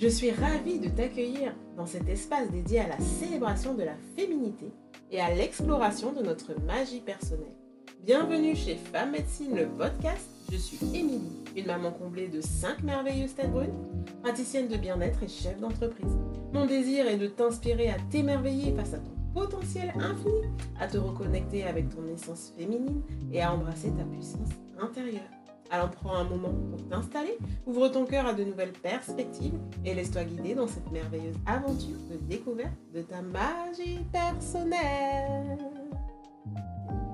[0.00, 4.72] Je suis ravie de t'accueillir dans cet espace dédié à la célébration de la féminité
[5.10, 7.58] et à l'exploration de notre magie personnelle.
[8.02, 10.26] Bienvenue chez Femme Médecine, le podcast.
[10.50, 13.76] Je suis Émilie, une maman comblée de 5 merveilleuses têtes brunes,
[14.22, 16.16] praticienne de bien-être et chef d'entreprise.
[16.54, 20.48] Mon désir est de t'inspirer à t'émerveiller face à ton potentiel infini,
[20.80, 24.48] à te reconnecter avec ton essence féminine et à embrasser ta puissance
[24.80, 25.39] intérieure.
[25.72, 30.24] Alors prends un moment pour t'installer, ouvre ton cœur à de nouvelles perspectives et laisse-toi
[30.24, 35.58] guider dans cette merveilleuse aventure de découverte de ta magie personnelle.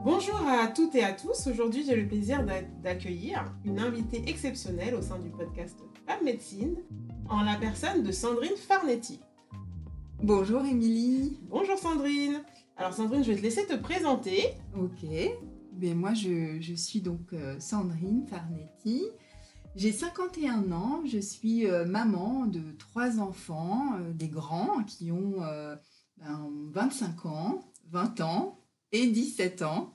[0.04, 1.48] Bonjour à toutes et à tous.
[1.48, 2.46] Aujourd'hui, j'ai le plaisir
[2.82, 5.76] d'accueillir une invitée exceptionnelle au sein du podcast
[6.06, 6.76] Femme Médecine,
[7.28, 9.20] en la personne de Sandrine Farnetti.
[10.22, 11.38] Bonjour Émilie.
[11.50, 12.40] Bonjour Sandrine.
[12.78, 14.54] Alors Sandrine, je vais te laisser te présenter.
[14.74, 15.04] Ok.
[15.76, 19.02] Ben, moi, je, suis donc euh, Sandrine Farnetti.
[19.74, 25.42] J'ai 51 ans, je suis euh, maman de trois enfants, euh, des grands qui ont
[26.72, 28.58] 25 ben, ans, 20 ans
[28.92, 29.94] et 17 ans.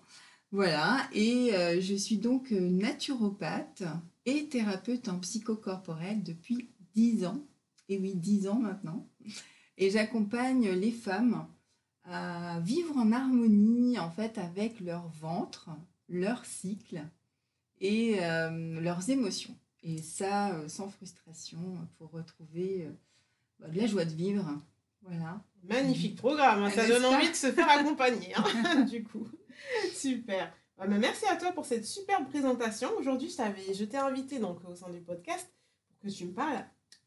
[0.51, 3.83] Voilà, et je suis donc naturopathe
[4.25, 7.41] et thérapeute en psychocorporel depuis 10 ans.
[7.87, 9.07] Et oui, 10 ans maintenant.
[9.77, 11.47] Et j'accompagne les femmes
[12.05, 15.69] à vivre en harmonie en fait avec leur ventre,
[16.09, 17.01] leur cycle
[17.79, 19.55] et euh, leurs émotions.
[19.83, 21.59] Et ça, euh, sans frustration,
[21.97, 22.87] pour retrouver
[23.61, 24.45] euh, de la joie de vivre.
[25.01, 25.43] Voilà.
[25.63, 26.69] Magnifique programme, hein.
[26.69, 29.27] ça donne envie de se faire accompagner, hein, du coup.
[29.93, 30.53] Super.
[30.77, 32.89] Bah, merci à toi pour cette superbe présentation.
[32.97, 35.51] Aujourd'hui, je, je t'ai invité donc, au sein du podcast
[35.87, 36.63] pour que tu me parles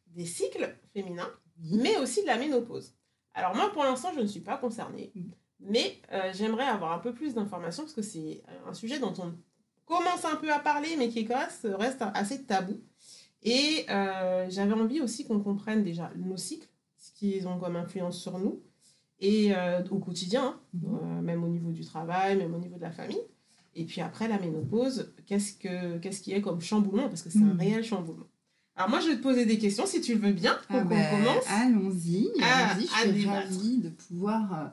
[0.07, 2.95] des cycles féminins, mais aussi de la ménopause.
[3.35, 5.21] Alors moi, pour l'instant, je ne suis pas concernée, mm.
[5.61, 9.35] mais euh, j'aimerais avoir un peu plus d'informations parce que c'est un sujet dont on
[9.87, 12.81] commence un peu à parler, mais qui reste assez tabou.
[13.43, 18.19] Et euh, j'avais envie aussi qu'on comprenne déjà nos cycles, ce qu'ils ont comme influence
[18.19, 18.63] sur nous,
[19.21, 21.21] et euh, au quotidien, hein, mm-hmm.
[21.21, 23.21] même au niveau du travail, même au niveau de la famille.
[23.75, 27.41] Et puis après la ménopause, qu'est-ce, que, qu'est-ce qui est comme chamboulement Parce que c'est
[27.41, 27.59] un mm.
[27.59, 28.27] réel chamboulement.
[28.77, 30.83] Alors moi, je vais te poser des questions si tu le veux bien pour ah
[30.83, 31.45] qu'on ben, commence.
[31.49, 32.29] Allons-y.
[32.43, 32.87] Ah, allons-y.
[32.87, 34.67] je suis ravie de pouvoir euh,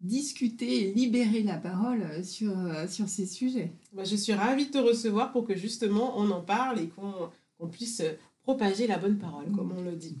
[0.00, 3.72] discuter et libérer la parole euh, sur, euh, sur ces sujets.
[3.92, 7.68] Bah, je suis ravie de te recevoir pour que justement on en parle et qu'on
[7.68, 8.02] puisse
[8.42, 10.18] propager la bonne parole, comme on le dit.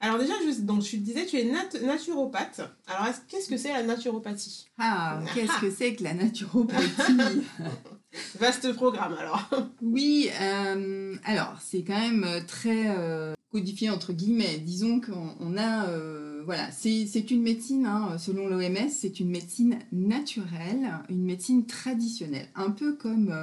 [0.00, 2.60] Alors déjà, je, donc, tu disais, tu es naturopathe.
[2.86, 4.66] Alors, qu'est-ce que c'est la naturopathie?
[4.76, 7.42] Ah, qu'est-ce que c'est que la naturopathie?
[8.38, 9.48] Vaste programme alors.
[9.82, 14.58] oui, euh, alors c'est quand même très euh, codifié entre guillemets.
[14.58, 20.92] Disons qu'on a, euh, voilà, c'est une médecine, hein, selon l'OMS, c'est une médecine naturelle,
[21.08, 23.34] une médecine traditionnelle, un peu comme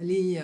[0.00, 0.40] les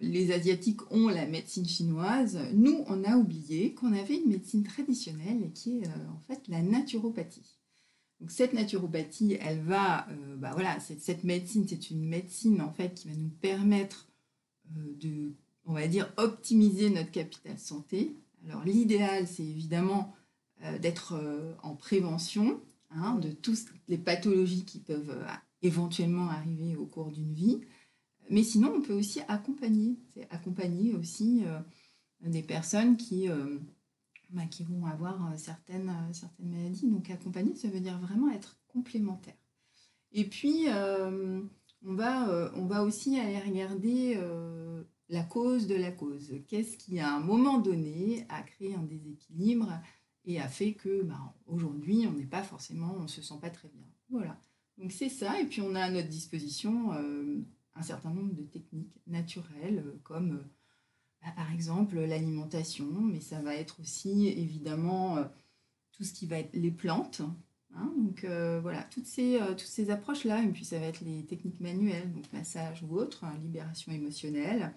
[0.00, 5.50] les Asiatiques ont la médecine chinoise, nous, on a oublié qu'on avait une médecine traditionnelle
[5.54, 7.53] qui est en fait la naturopathie.
[8.28, 13.08] Cette naturopathie, elle va, euh, bah voilà, cette, médecine, c'est une médecine en fait qui
[13.08, 14.08] va nous permettre
[14.76, 18.16] euh, de, on va dire, optimiser notre capital santé.
[18.46, 20.14] Alors l'idéal, c'est évidemment
[20.62, 21.20] euh, d'être
[21.62, 25.16] en prévention hein, de toutes les pathologies qui peuvent
[25.62, 27.60] éventuellement arriver au cours d'une vie.
[28.30, 29.96] Mais sinon, on peut aussi accompagner,
[30.30, 31.42] accompagner aussi
[32.22, 33.28] des personnes qui
[34.30, 36.88] bah, qui vont avoir euh, certaines, euh, certaines maladies.
[36.88, 39.36] Donc accompagner, ça veut dire vraiment être complémentaire.
[40.12, 41.42] Et puis, euh,
[41.84, 44.16] on, va, on va aussi aller regarder
[45.08, 46.32] la cause de la cause.
[46.46, 49.72] Qu'est-ce qui, à un moment donné, a créé un déséquilibre
[50.24, 53.50] et a fait que bah, aujourd'hui, on n'est pas forcément, on ne se sent pas
[53.50, 53.84] très bien.
[54.08, 54.40] Voilà.
[54.78, 55.40] Donc c'est ça.
[55.40, 60.44] Et puis, on a à notre disposition un certain nombre de techniques naturelles comme
[61.24, 65.24] bah, par exemple l'alimentation, mais ça va être aussi évidemment euh,
[65.92, 67.22] tout ce qui va être les plantes.
[67.76, 67.92] Hein.
[67.96, 71.24] donc euh, voilà, toutes ces, euh, toutes ces approches-là, et puis ça va être les
[71.24, 74.74] techniques manuelles, donc massage ou autre, hein, libération émotionnelle.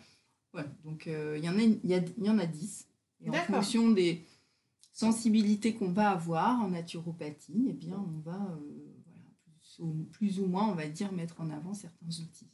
[0.54, 2.88] Voilà, donc il y, en a, y, y en a 10.
[3.22, 4.26] Et en fonction des
[4.94, 8.58] sensibilités qu'on va avoir en naturopathie, eh bien, on va
[9.06, 12.50] voilà, plus, ou, moins, on va dire, mettre en avant certains outils.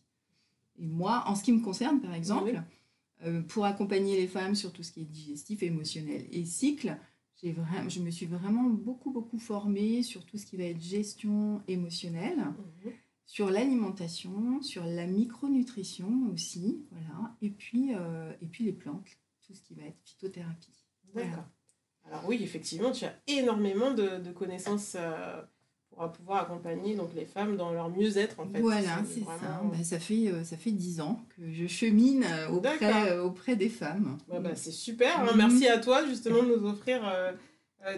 [0.77, 2.61] Et moi, en ce qui me concerne, par exemple,
[3.47, 6.97] pour accompagner les femmes sur tout ce qui est digestif, émotionnel et cycle.
[7.51, 11.61] Vraiment, je me suis vraiment beaucoup, beaucoup formée sur tout ce qui va être gestion
[11.67, 12.93] émotionnelle, mhm.
[13.25, 19.05] sur l'alimentation, sur la micronutrition aussi, voilà, et puis, euh, et puis les plantes,
[19.45, 20.85] tout ce qui va être phytothérapie.
[21.13, 21.45] D'accord.
[22.05, 25.41] Alors oui, effectivement, tu as énormément de, connaissances euh,
[25.95, 28.59] pour pouvoir accompagner donc les femmes dans leur mieux-être en fait.
[28.59, 29.61] Voilà, c'est ça.
[29.63, 33.55] Bah, ça fait euh, ça fait dix ans que je chemine euh, auprès euh, auprès
[33.55, 34.17] des femmes.
[34.27, 35.19] bah, c'est super.
[35.19, 35.31] Hein.
[35.31, 35.37] Mhm.
[35.37, 37.01] Merci à toi justement de nous offrir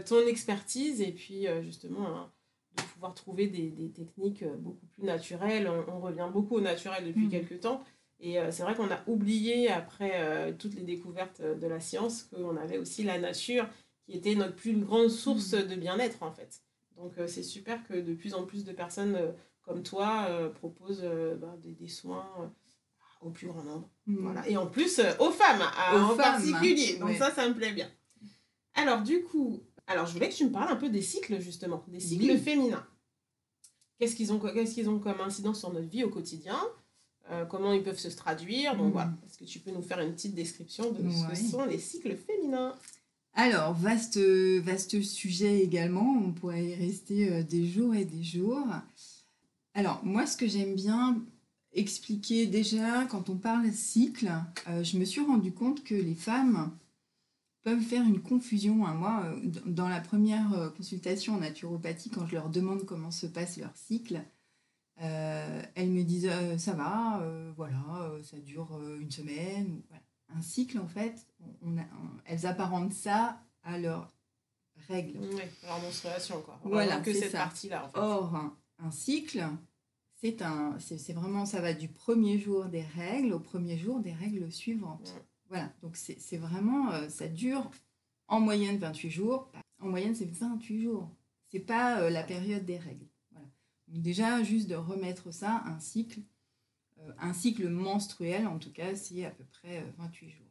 [0.06, 2.31] ton expertise et puis justement hein,
[2.77, 5.69] de pouvoir trouver des, des, techniques beaucoup plus naturelles.
[5.88, 7.30] On, revient beaucoup au naturel depuis mhm.
[7.30, 7.83] quelques temps.
[8.19, 12.77] Et c'est vrai qu'on a oublié, après toutes les découvertes de la science, qu'on avait
[12.77, 13.68] aussi la nature
[14.06, 15.68] qui était notre plus grande source mhm.
[15.68, 16.62] de bien-être en fait.
[16.97, 19.31] Donc euh, c'est super que de plus en plus de personnes euh,
[19.63, 21.06] comme toi euh, proposent
[21.39, 22.25] bah, des, soins
[23.21, 23.89] au plus grand nombre.
[24.06, 24.18] Mm.
[24.21, 24.47] Voilà.
[24.47, 25.63] Et en plus aux femmes
[25.94, 26.97] en particulier.
[26.97, 27.89] Donc ça, ça me plaît bien.
[28.75, 31.83] Alors du coup, alors je voulais que tu me parles un peu des cycles justement,
[31.88, 32.86] des cycles féminins.
[33.97, 36.59] Qu'est-ce qu'ils ont, qu'est-ce qu'ils ont comme incidence sur notre vie au quotidien?
[37.50, 38.77] Comment ils peuvent se traduire?
[38.77, 38.92] Donc mm.
[38.92, 41.80] voilà, est-ce que tu peux nous faire une petite description de ce que sont les
[41.80, 42.75] cycles féminins?
[43.38, 48.66] Alors, vaste, vaste sujet également, on pourrait y rester euh, des jours et des jours.
[49.74, 51.22] Alors, moi, ce que j'aime bien
[51.74, 54.32] expliquer déjà, quand on parle cycle,
[54.70, 56.72] euh, je me suis rendu compte que les femmes
[57.64, 58.86] peuvent faire une confusion.
[58.86, 58.94] Hein.
[58.94, 63.58] Moi, euh, dans la première consultation en naturopathie, quand je leur demande comment se passe
[63.58, 64.22] leur cycle,
[64.98, 67.22] elles me disent ça va,
[67.58, 69.81] voilà, ça dure une semaine.
[70.36, 71.28] Un cycle, en fait,
[71.62, 71.76] on,
[72.26, 74.12] elles apparentent ça à leur
[74.88, 75.20] règle.
[75.20, 76.60] Oui, leur menstruation, quoi.
[76.64, 77.86] Voilà, que cette partie-là.
[77.86, 78.00] En fait.
[78.00, 78.36] Or,
[78.80, 79.48] un, cycle,
[80.16, 84.14] c'est un, c'est vraiment, ça va du premier jour des règles au premier jour des
[84.14, 85.16] règles suivantes.
[85.50, 87.70] Voilà, donc c'est vraiment, euh, ça dure
[88.28, 89.52] en moyenne 28 jours.
[89.80, 91.10] En moyenne, c'est 28 jours.
[91.48, 93.08] C'est pas euh, la période des règles.
[93.31, 93.48] Voilà.
[93.88, 96.22] Donc déjà, juste de remettre ça, un cycle,
[97.19, 100.45] un cycle menstruel, en tout cas, c'est à peu près 28 euh, jours.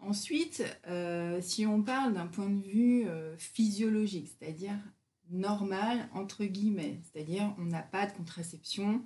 [0.00, 3.06] Ensuite, euh, si on parle d'un point de vue
[3.38, 4.76] physiologique, c'est-à-dire
[5.30, 9.02] normal, entre guillemets, c'est-à-dire on n'a pas de contraception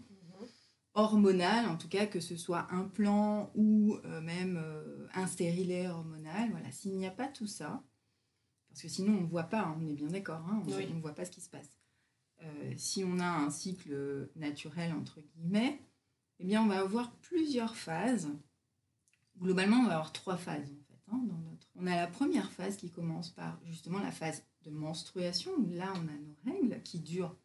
[0.94, 4.60] hormonale, en tout cas que ce soit un plan ou même
[5.14, 7.84] un stérilet hormonal, voilà, s'il n'y a pas tout ça,
[8.68, 11.00] parce que sinon on ne voit pas, hein, on est bien d'accord, hein, on ne
[11.00, 11.70] voit pas ce qui se passe.
[12.76, 15.80] si on a un cycle naturel, entre guillemets,
[16.40, 18.28] eh bien, on va avoir plusieurs phases.
[19.40, 20.74] Globalement, on va avoir trois phases.
[21.08, 21.66] Hein, dans notre...
[21.74, 26.08] On a la première phase qui commence par justement la phase de menstruation, là, on
[26.08, 27.36] a nos règles qui durent.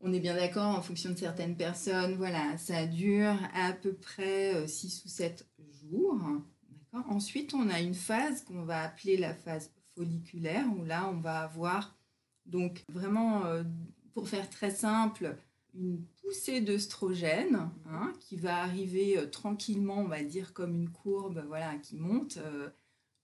[0.00, 4.66] On est bien d'accord, en fonction de certaines personnes, voilà, ça dure à peu près
[4.66, 5.48] 6 euh, ou 7
[5.80, 6.18] jours.
[6.92, 11.40] Ensuite, on a une phase qu'on va appeler la phase folliculaire, où là, on va
[11.40, 11.96] avoir,
[12.46, 13.64] donc vraiment, euh,
[14.12, 15.36] pour faire très simple,
[15.74, 21.44] une poussée d'œstrogène hein, qui va arriver euh, tranquillement, on va dire comme une courbe
[21.46, 22.70] voilà, qui monte euh,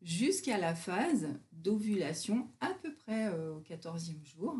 [0.02, 4.56] jusqu'à la phase d'ovulation à peu près euh, au 14e jour.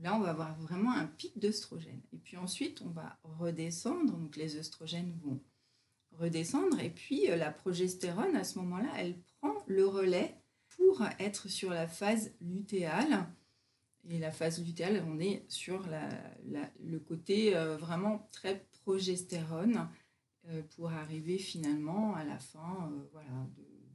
[0.00, 2.00] Là, on va avoir vraiment un pic d'œstrogène.
[2.12, 5.40] Et puis ensuite, on va redescendre, donc les œstrogènes vont
[6.12, 10.34] redescendre, et puis la progestérone, à ce moment-là, elle prend le relais
[10.76, 13.26] pour être sur la phase lutéale
[14.08, 15.86] et la phase lutéale, on est sur
[16.80, 19.88] le côté euh, vraiment très progestérone
[20.48, 23.30] euh, pour arriver finalement à la fin euh, voilà,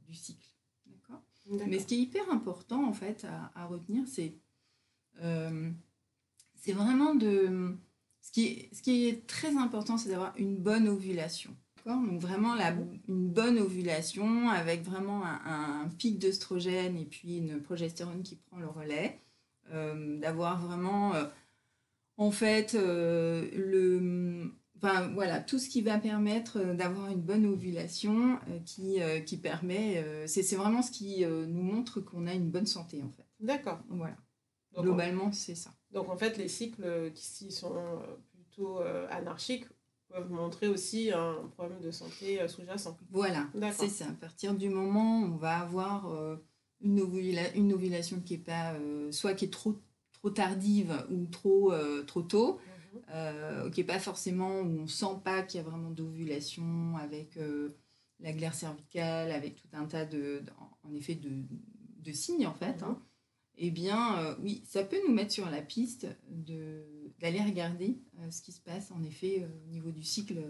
[0.06, 0.48] du cycle.
[0.86, 1.22] D'accord?
[1.66, 4.34] Mais ce qui est hyper important en fait à, retenir, c'est
[6.54, 7.76] c'est vraiment de...
[8.20, 11.56] Ce qui, est, ce qui est très important, c'est d'avoir une bonne ovulation.
[11.86, 12.76] Donc vraiment la,
[13.08, 18.58] une bonne ovulation avec vraiment un, un pic d'œstrogène et puis une progestérone qui prend
[18.58, 19.20] le relais.
[19.72, 21.24] Euh, d'avoir vraiment, euh,
[22.16, 28.38] en fait, euh, le, Enfin, voilà, tout ce qui va permettre d'avoir une bonne ovulation
[28.64, 30.28] qui, qui permet.
[30.28, 33.26] c'est vraiment ce qui nous montre qu'on a une bonne santé, en fait.
[33.40, 33.80] D'accord.
[33.88, 34.14] Voilà.
[34.76, 35.70] Globalement, c'est ça.
[35.90, 37.74] Donc, en fait, les cycles qui sont
[38.30, 38.78] plutôt
[39.10, 39.66] anarchiques
[40.06, 42.96] peuvent montrer aussi un problème de santé sous-jacent.
[43.10, 44.06] Voilà, c'est ça.
[44.06, 46.08] À partir du moment où on va avoir
[46.80, 47.00] une,
[47.54, 49.76] une ovulation qui est pas euh, soit qui est trop
[50.12, 53.02] trop tardive ou trop euh, trop tôt mhm.
[53.10, 57.38] euh, qui est pas forcément où on sent pas qu'il y a vraiment d'ovulation avec
[58.20, 60.42] la glaire cervicale avec tout un tas de,
[60.82, 61.30] en effet de,
[61.98, 62.98] de, signes en fait hein.
[62.98, 63.02] mhm.
[63.58, 66.84] eh bien oui ça peut nous mettre sur la piste de
[67.20, 67.98] d'aller regarder
[68.30, 70.40] ce qui se passe en effet au niveau du cycle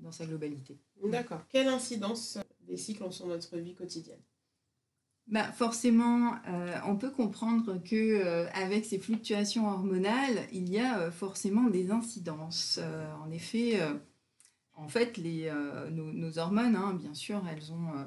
[0.00, 0.78] dans sa globalité.
[1.04, 1.46] D'accord.
[1.50, 4.22] Quelle incidence des cycles ont sur notre vie quotidienne?
[5.28, 11.00] Bah forcément, euh, on peut comprendre que euh, avec ces fluctuations hormonales, il y a
[11.00, 12.78] euh, forcément des incidences.
[13.20, 13.80] en effet,
[14.74, 15.52] en fait, les,
[15.90, 18.06] nos, hormones, hein, bien sûr, elles ont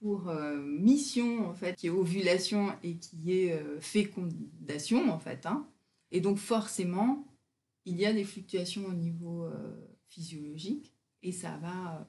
[0.00, 0.32] pour
[0.64, 5.46] mission en fait qui est ovulation et qui est fécondation en fait.
[5.46, 5.66] Hein.
[6.10, 7.26] Et donc forcément,
[7.86, 9.48] il y a des fluctuations au niveau
[10.08, 10.92] physiologique
[11.22, 12.08] et ça va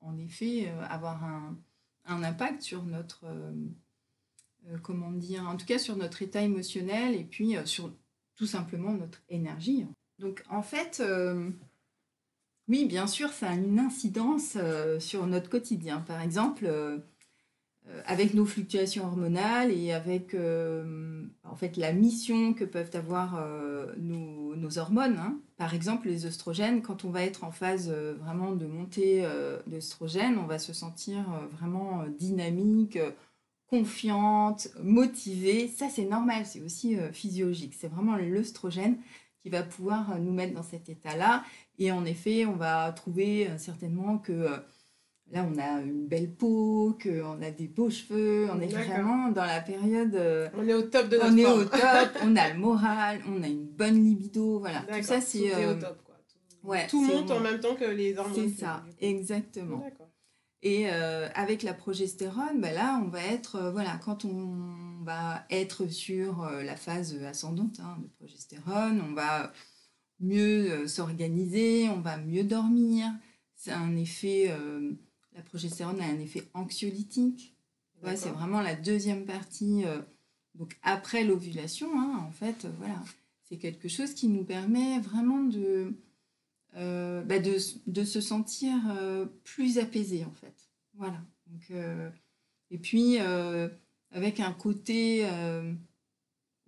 [0.00, 1.58] en effet avoir un,
[2.06, 3.26] un, impact sur notre,
[4.82, 7.92] comment dire, en tout cas sur notre état émotionnel et puis sur
[8.36, 9.86] tout simplement notre énergie.
[10.18, 11.02] Donc en fait,
[12.68, 14.56] oui, bien sûr, ça a une incidence
[14.98, 16.00] sur notre quotidien.
[16.00, 16.66] Par exemple,
[17.88, 23.36] euh, avec nos fluctuations hormonales et avec euh, en fait la mission que peuvent avoir
[23.38, 25.18] euh, nos, hormones.
[25.18, 25.38] Hein.
[25.56, 29.24] Par exemple, les oestrogènes, quand on va être en phase vraiment de montée
[29.68, 32.98] d'œstrogène, on va se sentir vraiment dynamique,
[33.68, 35.68] confiante, motivée.
[35.68, 37.74] Ça, c'est normal, c'est aussi physiologique.
[37.78, 38.98] C'est vraiment l'œstrogène
[39.42, 41.44] qui va pouvoir nous mettre dans cet état-là.
[41.78, 44.48] Et en effet, on va trouver certainement que
[45.32, 49.44] Là, on a une belle peau, on a des beaux cheveux, on est vraiment dans
[49.44, 50.14] la période.
[50.14, 53.20] Euh, on est au top de notre On est au top, on a le moral,
[53.28, 54.82] on a une bonne libido, voilà.
[54.82, 55.52] Tout ça, c'est.
[55.52, 56.14] Euh, au top, quoi.
[56.28, 58.34] Tout, ouais, tout monte en même temps que les hormones.
[58.36, 59.84] C'est ça, exactement.
[60.62, 65.86] Et euh, avec la progestérone, bah là, on va être, voilà, quand on va être
[65.86, 69.52] sur la phase ascendante hein, de progestérone, on va
[70.18, 73.06] mieux s'organiser, on va mieux dormir.
[73.54, 74.50] C'est un effet
[75.36, 77.54] la progestérone a un effet anxiolytique.
[78.16, 79.84] c'est vraiment la deuxième partie.
[79.84, 80.00] Euh,
[80.54, 83.02] donc après l'ovulation, hein, en fait, euh, voilà,
[83.44, 85.94] c'est quelque chose qui nous permet vraiment de,
[86.76, 87.56] euh, bah, de,
[87.86, 88.74] de, se sentir
[89.44, 90.54] plus apaisé, en fait.
[90.94, 91.20] Voilà.
[91.46, 91.72] Donc,
[92.70, 93.18] et puis,
[94.10, 95.24] avec un côté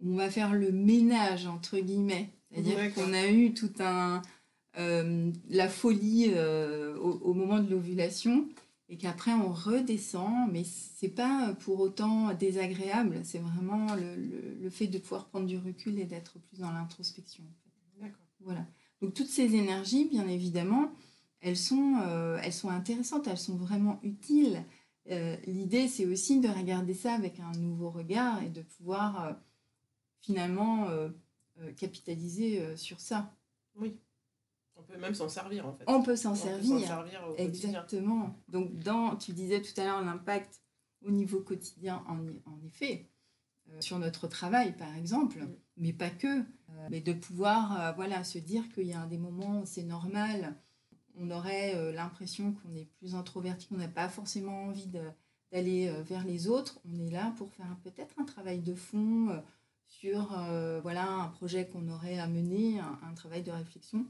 [0.01, 2.31] où on va faire le ménage, entre guillemets.
[2.51, 4.23] C'est-à-dire qu'on a eu tout un
[4.79, 8.49] euh, la folie euh, au, moment de l'ovulation
[8.89, 14.99] et qu'après on redescend, mais c'est pas pour autant désagréable, c'est vraiment le, fait de
[14.99, 17.43] pouvoir prendre du recul et d'être plus dans l'introspection.
[18.41, 18.65] Voilà.
[19.01, 20.93] Donc toutes ces énergies, bien évidemment,
[21.41, 24.65] elles sont, euh, elles sont intéressantes, elles sont vraiment utiles.
[25.47, 29.39] L'idée, c'est aussi de regarder ça avec un nouveau regard et de pouvoir
[30.21, 30.87] finalement
[31.79, 33.35] capitaliser sur ça.
[33.77, 33.97] Oui.
[34.77, 35.85] On peut même s'en servir en fait.
[35.87, 36.87] On peut s'en servir.
[36.87, 38.39] servir Exactement.
[38.49, 40.61] Donc dans, tu disais tout à l'heure l'impact
[41.03, 43.09] au niveau quotidien en, en effet.
[43.73, 46.43] Euh, sur notre travail par exemple, mais pas que, euh,
[46.91, 50.55] mais de pouvoir euh, voilà, se dire qu'il y a des moments où c'est normal,
[51.17, 56.47] on aurait l'impression qu'on est plus introverti, qu'on n'a pas forcément envie d'aller vers les
[56.47, 59.43] autres, on est là pour faire peut-être un travail de fond
[59.89, 60.29] sur
[60.83, 64.07] voilà, un projet qu'on aurait à mener, un travail de réflexion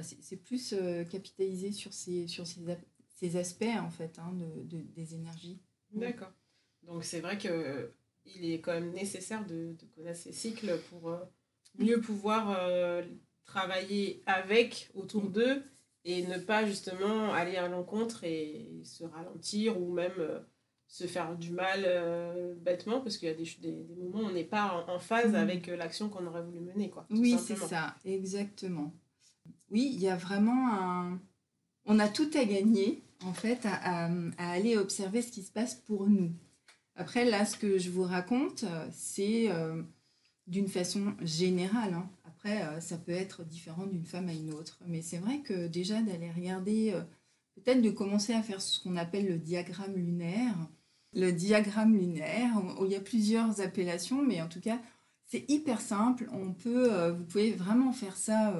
[0.00, 5.60] c'est plus euh, capitalisé sur ces, sur ces, aspects, en fait, hein, de, des énergies.
[5.92, 6.32] D'accord.
[6.82, 11.18] Donc, c'est vrai qu'il est quand même nécessaire de, connaître ces cycles pour euh,
[11.78, 13.02] mieux pouvoir euh,
[13.44, 15.62] travailler avec, autour d'eux,
[16.04, 20.42] et ne pas justement aller à l'encontre et se ralentir ou même
[20.88, 21.86] se faire du mal
[22.60, 25.36] bêtement parce qu'il y a des, des, moments où on n'est pas en, phase mmh.
[25.36, 26.90] avec l'action qu'on aurait voulu mener.
[26.90, 28.92] Quoi, oui, c'est ça, exactement
[29.72, 31.20] oui, il y a vraiment un...
[31.86, 36.06] On a tout à gagner, en fait, à, aller observer ce qui se passe pour
[36.06, 36.30] nous.
[36.94, 39.82] Après, là, ce que je vous raconte, c'est euh,
[40.46, 41.94] d'une façon générale.
[41.94, 42.10] Hein.
[42.24, 44.78] Après, euh, ça peut être différent d'une femme à une autre.
[44.86, 47.02] Mais c'est vrai que déjà d'aller regarder, euh,
[47.54, 50.56] peut-être de commencer à faire ce qu'on appelle le diagramme lunaire.
[51.14, 54.80] Le diagramme lunaire, où il y a plusieurs appellations, mais en tout cas,
[55.26, 56.26] c'est hyper simple.
[56.32, 58.54] On peut, vous pouvez vraiment faire ça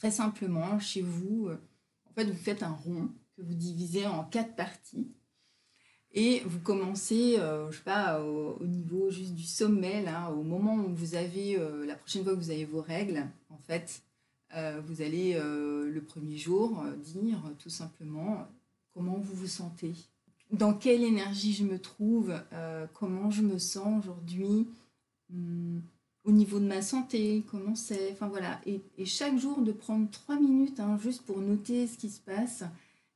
[0.00, 1.60] très simplement, chez vous, euh,
[2.06, 5.12] en fait, vous faites un rond que vous divisez en quatre parties.
[6.12, 10.74] Et vous commencez, euh, je sais pas, au, niveau juste du sommet, là, au moment
[10.74, 14.02] où vous avez, euh, la prochaine fois que vous avez vos règles, en fait,
[14.84, 18.48] vous allez le premier jour dire tout simplement
[18.92, 19.92] comment vous vous sentez,
[20.50, 22.34] dans quelle énergie je me trouve,
[22.92, 24.66] comment je me sens aujourd'hui.
[25.28, 25.78] Hmm,
[26.24, 28.60] au niveau de ma santé, comment c'est, enfin voilà.
[28.66, 32.64] Et, chaque jour de prendre trois minutes hein, juste pour noter ce qui se passe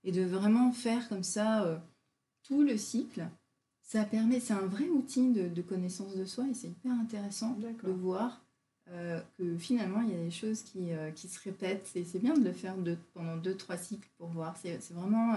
[0.05, 1.77] et de vraiment faire comme ça euh,
[2.45, 3.27] tout le cycle,
[3.83, 7.91] ça permet, c'est un vrai outil de, connaissance de soi et c'est hyper intéressant de
[7.91, 8.43] voir
[8.91, 12.19] euh, que finalement il y a des choses qui, euh, qui se répètent et c'est
[12.19, 14.57] bien de le faire de, pendant deux, trois cycles pour voir.
[14.57, 15.35] C'est vraiment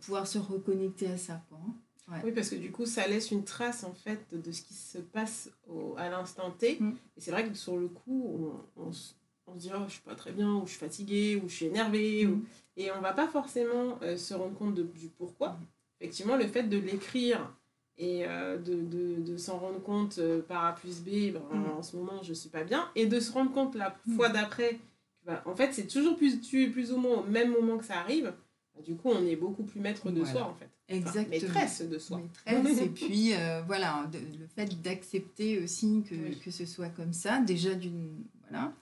[0.00, 1.42] pouvoir se reconnecter à ça.
[1.48, 1.74] Quoi, hein.
[2.22, 4.98] Oui, parce que du coup, ça laisse une trace en fait de ce qui se
[4.98, 6.76] passe au, à l'instant T.
[6.78, 6.96] Mm.
[7.16, 9.14] Et c'est vrai que sur le coup, on, on, se
[9.56, 12.26] dit oh, je suis pas très bien, ou je suis fatiguée, ou je suis énervée.
[12.26, 12.36] Ou...
[12.36, 12.46] Mm.
[12.76, 15.50] Et on va pas forcément euh, se rendre compte de, du pourquoi.
[15.50, 15.66] Mm.
[16.00, 17.52] Effectivement, le fait de l'écrire
[17.96, 21.66] et euh, de, de, de s'en rendre compte euh, par A plus B, ben, Mm.
[21.78, 24.16] en ce moment je suis pas bien, et de se rendre compte la Mm.
[24.16, 24.78] fois d'après,
[25.24, 26.38] ben, en fait c'est toujours plus,
[26.70, 28.32] plus ou moins au même moment que ça arrive,
[28.74, 30.32] ben, du coup on est beaucoup plus maître de Voilà.
[30.32, 30.68] soi en fait.
[30.90, 31.28] Enfin, Exactement.
[31.30, 32.20] maîtresse de soi.
[32.46, 36.38] Maîtresse, et puis euh, voilà, de- le fait d'accepter aussi que, Oui.
[36.44, 38.24] que ce soit comme ça, déjà d'une.
[38.50, 38.72] Voilà.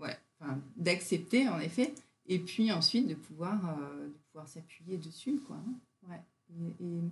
[0.00, 1.92] Ouais, enfin, d'accepter en effet,
[2.26, 5.56] et puis ensuite de pouvoir, de pouvoir s'appuyer dessus, quoi.
[5.56, 6.08] hein.
[6.08, 6.20] Ouais.
[6.80, 7.02] Et, et-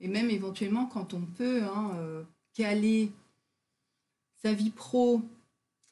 [0.00, 3.12] et même éventuellement, quand on peut hein, euh, caler
[4.42, 5.22] sa vie pro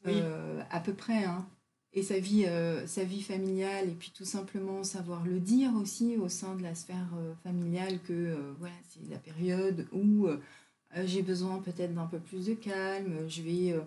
[0.05, 0.13] Oui.
[0.17, 1.47] euh, à peu près, hein,
[1.93, 6.17] et sa vie, euh, sa vie familiale, et puis tout simplement savoir le dire aussi
[6.17, 7.09] au sein de la sphère
[7.45, 10.27] familiale que voilà, c'est la période où
[11.05, 13.81] j'ai besoin peut-être d'un peu plus de calme, je vais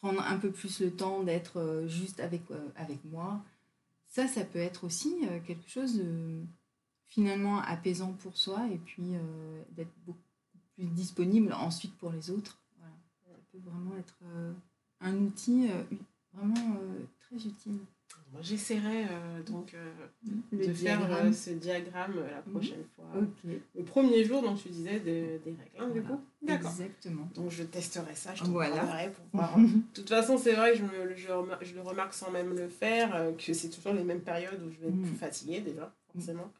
[0.00, 2.42] prendre un peu plus le temps d'être juste avec,
[2.76, 3.42] avec moi.
[4.14, 6.44] Ça, ça peut être aussi euh, quelque chose de
[7.08, 10.20] finalement apaisant pour soi et puis euh, d'être beaucoup
[10.76, 12.62] plus disponible ensuite pour les autres.
[12.78, 12.94] Voilà.
[13.24, 14.52] Ça peut vraiment être euh,
[15.00, 15.68] un outil
[16.32, 16.76] vraiment
[17.18, 17.80] très utile.
[18.32, 19.92] Moi j'essaierai euh, donc euh,
[20.52, 22.52] de faire euh, ce diagramme la Mhm.
[22.52, 23.06] prochaine fois.
[23.76, 26.70] Le premier jour, donc tu disais de- des règles, hein, du coup D'accord.
[26.70, 27.28] Exactement.
[27.34, 28.84] Donc je testerai ça, je te Voilà.
[29.10, 29.56] pour voir.
[29.58, 32.54] De toute façon, c'est vrai que je, me- je, remar- je le remarque sans même
[32.56, 35.02] le faire, que c'est toujours les mêmes périodes où je vais être Mm.
[35.06, 36.50] plus fatiguée déjà, forcément.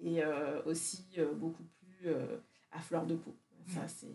[0.00, 2.10] Et euh, aussi beaucoup plus
[2.70, 3.34] à fleur de peau.
[3.66, 4.06] Ça, c'est...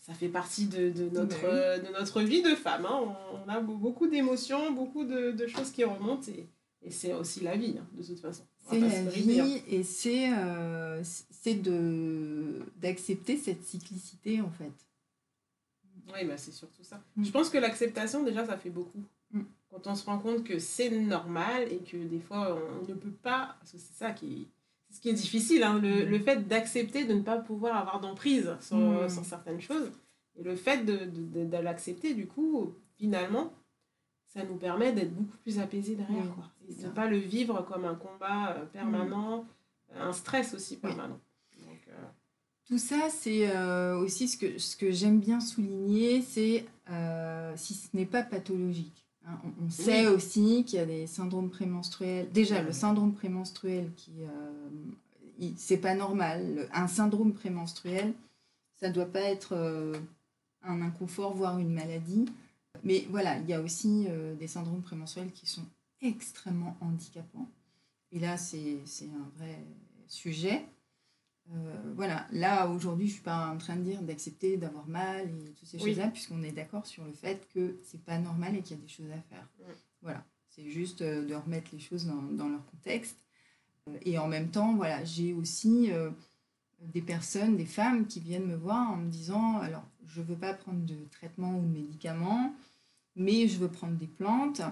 [0.00, 1.44] Ça fait partie de, de notre, oui.
[1.44, 2.86] euh, de notre vie de femme.
[2.86, 3.00] hein.
[3.32, 6.48] On, on a be- beaucoup d'émotions, beaucoup de, de choses qui remontent et,
[6.82, 8.44] et c'est aussi la vie, hein, de toute façon.
[8.66, 9.00] On C'est la
[9.44, 11.02] vie et c'est euh,
[11.46, 14.72] de d'accepter cette cyclicité en fait.
[16.12, 17.00] Oui, bah, c'est surtout ça.
[17.16, 17.24] Mm.
[17.24, 19.02] Je pense que l'acceptation, déjà, ça fait beaucoup.
[19.32, 19.42] Mm.
[19.70, 23.10] Quand on se rend compte que c'est normal et que des fois, on ne peut
[23.22, 23.56] pas.
[23.60, 24.46] Parce que c'est ça qui est,
[24.90, 26.08] ce qui est difficile, hein, le, Mm.
[26.08, 29.08] le fait d'accepter de ne pas pouvoir avoir d'emprise sur, Mm.
[29.08, 29.90] sur certaines choses.
[30.36, 33.52] Et le fait de, de, de- de l'accepter, du coup, finalement,
[34.26, 36.22] ça nous permet d'être beaucoup plus apaisés derrière.
[36.24, 36.44] Oui, quoi.
[36.68, 39.44] Et de ne pas le vivre comme un combat euh, permanent,
[39.96, 40.80] un stress aussi Oui.
[40.80, 41.18] permanent.
[41.66, 41.92] Donc, euh,
[42.66, 47.74] Tout ça, c'est euh, aussi ce que, ce que j'aime bien souligner, c'est euh, si
[47.74, 49.04] ce n'est pas pathologique.
[49.44, 52.30] On, on sait aussi qu'il y a des syndromes prémenstruels.
[52.32, 56.68] Déjà, le syndrome prémenstruel, qui euh, c'est pas normal.
[56.72, 58.12] Un syndrome prémenstruel,
[58.78, 59.94] ça ne doit pas être euh,
[60.62, 62.26] un inconfort, voire une maladie.
[62.84, 65.64] Mais voilà, il y a aussi euh, des syndromes prémenstruels qui sont
[66.00, 67.48] extrêmement handicapants.
[68.12, 69.58] Et là, c'est c'est un vrai
[70.08, 70.64] sujet.
[71.52, 75.50] Euh, voilà, là aujourd'hui, je suis pas en train de dire d'accepter d'avoir mal et
[75.52, 75.90] toutes ces Oui.
[75.90, 78.82] choses-là, puisqu'on est d'accord sur le fait que c'est pas normal et qu'il y a
[78.82, 79.48] des choses à faire.
[79.58, 79.72] Mm.
[80.02, 83.16] Voilà, c'est juste euh, de remettre les choses dans, dans leur contexte.
[83.88, 86.10] Euh, Et en même temps, voilà, j'ai aussi euh,
[86.80, 90.54] des personnes, des femmes qui viennent me voir en me disant alors, je veux pas
[90.54, 92.54] prendre de traitement ou de médicaments,
[93.16, 94.62] mais je veux prendre des plantes,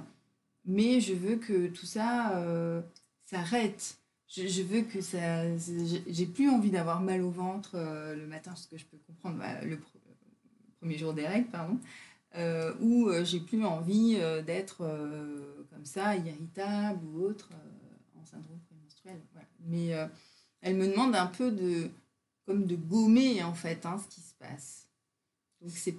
[0.64, 2.80] mais je veux que tout ça euh,
[3.24, 3.98] s'arrête.
[4.28, 5.56] Je, veux que ça.
[5.56, 9.38] j'ai- plus envie d'avoir mal au ventre euh, le matin, ce que je peux comprendre,
[9.38, 11.78] bah, le, pr- le premier jour des règles, pardon,
[12.36, 14.78] euh, ou euh, j'ai plus envie d'être
[15.70, 17.48] comme ça, irritable ou autre,
[18.20, 19.18] en syndrome prémenstruel.
[19.66, 19.90] Mais
[20.60, 21.88] elle me demande un peu de.
[22.44, 24.88] comme de gommer, en fait, hein, ce qui se passe.
[25.62, 25.96] Donc c'est.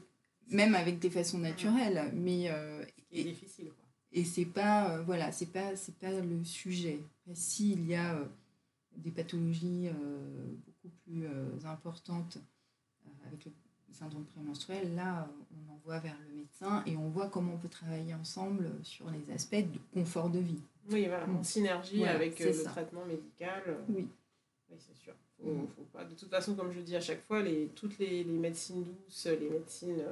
[0.52, 3.89] Même avec des façons naturelles, mais euh, ce qui est difficile, quoi.
[4.12, 7.00] Et c'est pas euh, voilà c'est pas c'est pas le sujet
[7.34, 8.26] s'il y a euh,
[8.98, 11.26] des pathologies euh, beaucoup plus
[11.66, 12.38] importantes
[13.28, 13.52] avec le
[13.92, 18.14] syndrome prémenstruel là on envoie vers le médecin et on voit comment on peut travailler
[18.14, 21.44] ensemble sur les aspects de confort de vie Oui, voilà, en Mm.
[21.44, 22.70] synergie Voilà, avec le ça.
[22.72, 23.62] traitement médical.
[23.90, 24.08] oui
[24.72, 25.14] Oui, c'est sûr.
[25.42, 26.04] Faut, faut pas...
[26.06, 29.26] De toute façon, comme je dis à chaque fois, les, toutes les, les médecines douces,
[29.28, 30.04] les médecines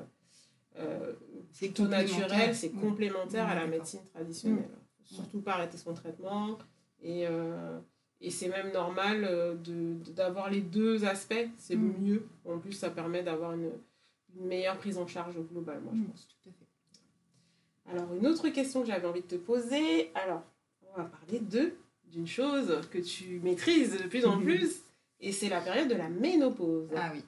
[0.80, 1.14] euh,
[1.52, 2.20] C'est complémentaire.
[2.20, 4.70] naturelles, c'est complémentaire à la médecine traditionnelle.
[5.10, 6.58] Faut surtout pas arrêter son traitement.
[7.02, 7.80] Et, euh,
[8.22, 11.48] et c'est même normal euh, de, de- d'avoir les deux aspects.
[11.58, 11.94] C'est Mm.
[12.02, 12.28] mieux.
[12.46, 13.72] En plus, ça permet d'avoir une,
[14.36, 16.28] une meilleure prise en charge globale, moi, je Mm, pense.
[16.44, 20.12] tout à fait Alors, une autre question que j'avais envie de te poser.
[20.16, 20.44] Alors,
[20.94, 21.74] on va parler de
[22.12, 24.82] d'une chose que tu maîtrises de plus en plus,
[25.20, 26.88] et c'est la période de la ménopause.
[26.96, 27.22] ah oui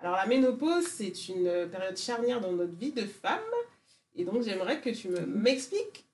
[0.00, 3.40] Alors, la ménopause, c'est une période charnière dans notre vie de femme,
[4.14, 6.06] et donc j'aimerais que tu me- m'expliques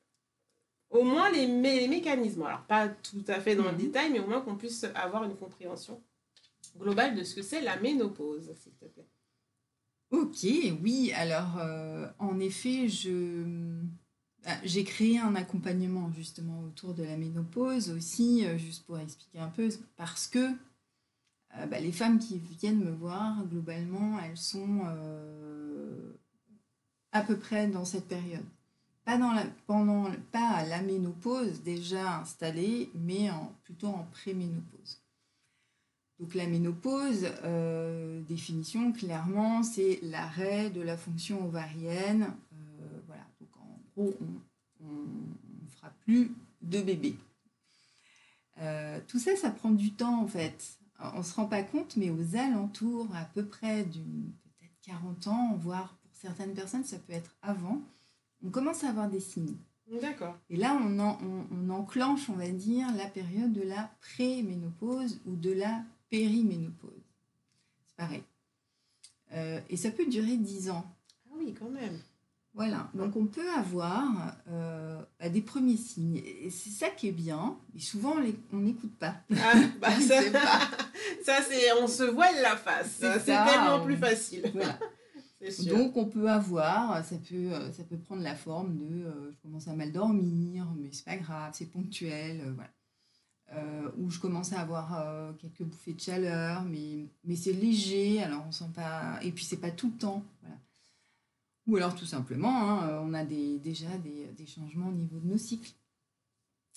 [0.90, 2.42] au moins les, mé- les mécanismes.
[2.44, 3.79] Alors, pas tout à fait dans le Mhm.
[3.79, 6.03] détail, mais au moins qu'on puisse avoir une compréhension
[6.79, 9.07] globale de ce que c'est la ménopause, s'il te plaît.
[10.11, 10.44] Ok,
[10.83, 11.12] oui.
[11.14, 13.42] Alors, euh, en effet, je
[14.44, 19.38] bah, j'ai créé un accompagnement justement autour de la ménopause aussi, euh, juste pour expliquer
[19.40, 20.51] un peu, parce que
[21.69, 24.81] bah, les femmes qui viennent me voir, globalement, elles sont
[27.12, 28.45] à peu près dans cette période.
[29.05, 33.29] Pas, dans la, pendant, pas à la ménopause déjà installée, mais
[33.64, 35.01] plutôt en préménopause.
[36.21, 42.33] Donc la ménopause, euh, définition clairement, c'est l'arrêt de la fonction ovarienne.
[42.53, 44.14] Euh, voilà, donc en gros,
[44.81, 46.31] on ne fera plus
[46.62, 47.17] de bébé.
[48.61, 50.79] Euh, tout ça, ça prend du temps en fait.
[51.14, 55.27] On ne se rend pas compte, mais aux alentours, à peu près d'une peut-être 40
[55.29, 57.83] ans, voire certaines personnes, ça peut être avant,
[58.45, 59.57] on commence à avoir des signes.
[60.01, 60.37] D'accord.
[60.49, 65.53] Et là, on, on, enclenche, on va dire, la période de la pré-ménopause ou de
[65.53, 67.03] la périménopause.
[67.87, 68.23] C'est pareil.
[69.33, 70.85] Euh, et ça peut durer 10 ans.
[71.27, 71.99] Ah oui, quand même.
[72.55, 76.23] Voilà, donc on peut avoir euh, des premiers signes.
[76.25, 78.14] Et c'est ça qui est bien, mais souvent
[78.53, 79.17] on n'écoute pas.
[79.37, 80.21] Ah, bah ça,
[81.25, 82.99] ça c'est, on se voile la face.
[83.01, 84.51] C'est tellement plus facile.
[84.55, 84.79] Voilà.
[85.67, 89.37] Donc on peut avoir, ça peut, euh, ça peut prendre la forme de euh, je
[89.43, 93.93] commence à mal dormir, mais c'est pas grave, c'est ponctuel, euh, voilà.
[93.99, 98.53] ou je commence à avoir quelques bouffées de chaleur, mais, mais c'est léger, alors on
[98.53, 99.19] sent pas.
[99.23, 100.57] Et puis c'est pas tout le temps, voilà.
[101.66, 105.27] Ou alors tout simplement, hein, on a des, déjà des, des, changements au niveau de
[105.27, 105.72] nos cycles.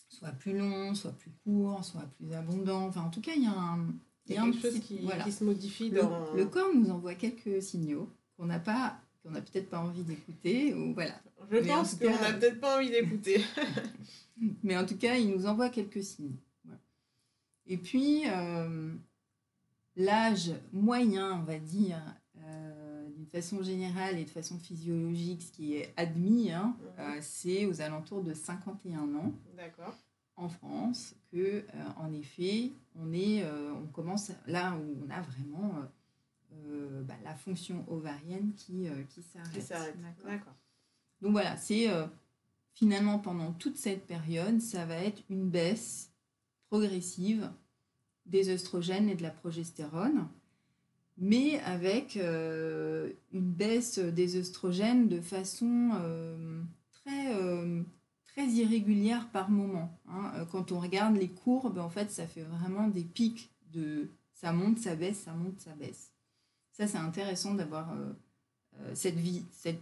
[0.07, 2.87] Soit plus longs, soit plus courts, soit plus abondants.
[2.87, 3.93] Enfin, en tout cas, il y a un,
[4.27, 6.33] il y a, quelque chose qui, qui, se modifie dans...
[6.33, 10.73] le corps nous envoie quelques signaux qu'on n'a pas, qu'on n'a peut-être pas envie d'écouter,
[10.73, 11.19] ou voilà.
[11.51, 13.43] Je pense qu'on n'a peut-être pas envie d'écouter.
[14.63, 16.37] mais en tout cas, il nous envoie quelques signes.
[17.69, 18.93] Et puis, euh,
[19.95, 22.01] l'âge moyen, on va dire,
[23.27, 27.65] euh, d'une façon générale et de façon physiologique, ce qui est admis, hein, euh, c'est
[27.65, 29.33] aux alentours de 51 ans.
[30.35, 31.65] En France, que
[31.97, 35.87] en effet, on est, on commence là où on a vraiment
[36.65, 39.53] euh, bah, la fonction ovarienne qui, euh, qui s'arrête.
[41.21, 42.05] Donc voilà, c'est euh,
[42.73, 46.11] finalement pendant toute cette période, ça va être une baisse
[46.69, 47.49] progressive
[48.25, 50.27] des oestrogènes et de la progestérone,
[51.17, 55.91] mais avec une baisse des oestrogènes de façon
[56.91, 57.33] très,
[58.25, 59.97] très irrégulière par moment.
[60.07, 60.45] Hein.
[60.51, 64.77] Quand on regarde les courbes, en fait, ça fait vraiment des pics de ça monte,
[64.77, 66.11] ça baisse, ça monte, ça baisse.
[66.71, 68.13] Ça, c'est intéressant d'avoir euh,
[68.79, 69.81] euh, cette, vie, cette,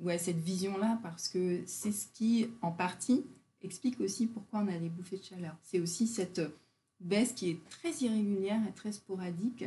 [0.00, 3.24] ouais, cette vision-là parce que c'est ce qui, en partie,
[3.62, 5.56] explique aussi pourquoi on a des bouffées de chaleur.
[5.62, 6.42] C'est aussi cette
[7.00, 9.64] baisse qui est très irrégulière et très sporadique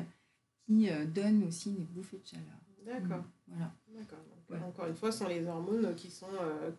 [0.67, 2.45] qui euh, donne aussi des bouffées de chaleur.
[2.85, 3.23] D'accord.
[3.23, 3.51] Mmh.
[3.51, 3.73] Voilà.
[3.95, 4.19] D'accord.
[4.65, 6.27] Encore une fois, ce sont les hormones qui sont,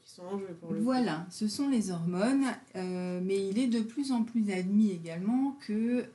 [0.01, 3.81] qui sont en jeu pour le Voilà, ce sont les hormones, mais il est de
[3.81, 6.07] plus en plus admis également que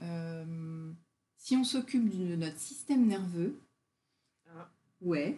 [1.37, 3.55] si on s'occupe de notre système nerveux,
[5.03, 5.37] Ouais.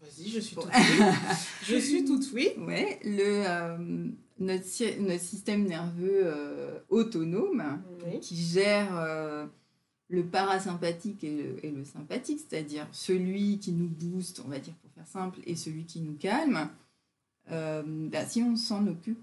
[0.00, 1.04] Vas-y, je suis toute oui.
[1.62, 2.50] je suis toute oui.
[2.58, 4.08] Ouais, le, euh,
[4.38, 7.82] notre, notre, système nerveux euh, autonome
[8.20, 9.46] qui gère euh,
[10.14, 14.74] le parasympathique et le, et le sympathique, c'est-à-dire celui qui nous booste, on va dire
[14.74, 16.68] pour faire simple, et celui qui nous calme.
[17.48, 19.22] Bah, si on s'en occupe,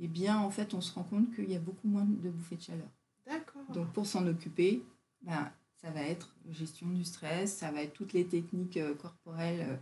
[0.00, 2.56] eh bien, en fait, on se rend compte qu'il y a beaucoup moins de bouffées
[2.56, 2.88] de chaleur.
[3.26, 3.62] D'accord.
[3.72, 4.82] Donc, pour s'en occuper,
[5.22, 9.66] bah, ça va être gestion du stress, ça va être toutes les techniques euh, corporelles
[9.68, 9.76] euh,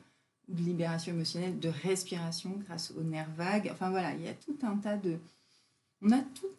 [0.48, 3.70] ou de libération émotionnelle, de respiration grâce aux nerfs vagues.
[3.72, 5.18] Enfin voilà, il y a tout un tas de...
[6.02, 6.50] On a tout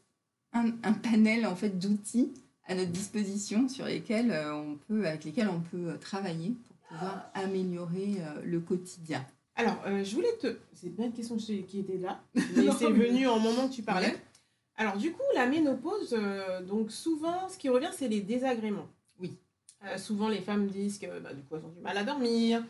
[0.54, 2.32] un, panel en fait d'outils
[2.66, 7.32] à notre disposition sur lesquels euh, on peut, avec lesquels on peut travailler pour pouvoir
[7.34, 9.26] améliorer le quotidien.
[9.56, 10.58] Alors, je voulais te...
[10.74, 14.16] C'est pas une question qui était là, mais c'est venu en moment que tu parlais.
[14.78, 16.16] Alors, du coup, la ménopause,
[16.68, 18.88] donc souvent, ce qui revient, c'est les désagréments.
[19.86, 22.64] Euh, souvent, les femmes disent que bah, du coup, elles ont du mal à dormir,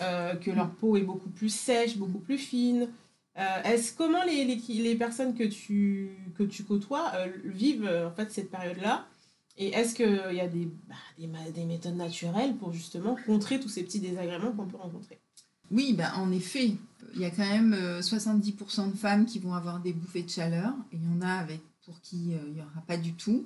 [0.00, 2.88] euh, que leur peau est beaucoup plus sèche, beaucoup plus fine.
[3.38, 7.12] Euh, est-ce comment les, les, les, personnes que tu, que tu côtoies
[7.44, 9.06] vivent en fait cette période-là
[9.58, 13.68] Et est-ce qu'il y a des, bah, des, des, méthodes naturelles pour justement contrer tous
[13.68, 15.18] ces petits désagréments qu'on peut rencontrer?
[15.70, 16.72] Oui, bah, en effet,
[17.14, 20.72] il y a quand même 70% de femmes qui vont avoir des bouffées de chaleur,
[20.92, 21.44] et il y en a
[21.84, 23.44] pour qui il n'y aura pas du tout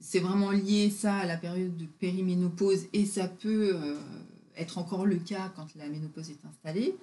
[0.00, 3.98] c'est vraiment lié ça à la période de périménopause et ça peut euh,
[4.56, 6.96] être encore le cas quand la ménopause est installée.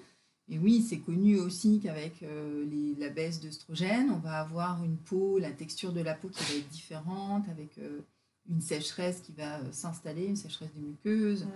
[0.50, 2.66] Et oui, c'est connu aussi qu'avec euh,
[2.98, 6.60] la baisse d'œstrogène, on va avoir une peau, la texture de la peau qui va
[6.60, 8.02] être différente, avec euh,
[8.50, 11.48] une sécheresse qui va s'installer, une sécheresse des muqueuses.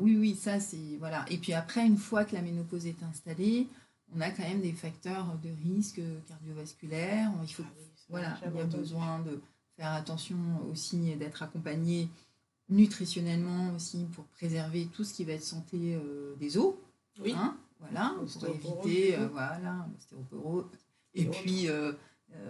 [0.00, 1.24] oui, oui, ça c'est voilà.
[1.30, 3.68] Et puis après, une fois que la ménopause est installée,
[4.14, 7.30] on a quand même des facteurs de risque cardiovasculaire.
[7.42, 9.40] Il faut, ah voilà, il y a besoin de
[9.76, 10.36] faire attention
[10.70, 12.08] aussi d'être accompagné
[12.68, 16.74] nutritionnellement aussi pour préserver tout ce qui va être santé euh, des os.
[17.20, 17.32] Oui.
[17.34, 19.88] Hein, voilà, pour éviter euh, voilà,
[21.14, 21.92] Et puis, euh,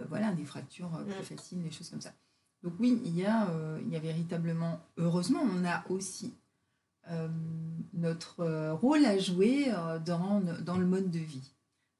[0.07, 1.37] voilà, des fractures plus mm.
[1.37, 2.13] faciles, des choses comme ça.
[2.63, 3.47] Donc oui, il y, a,
[3.81, 6.33] il y a véritablement, heureusement, on a aussi
[7.93, 9.71] notre rôle à jouer
[10.05, 11.53] dans, dans le mode de vie.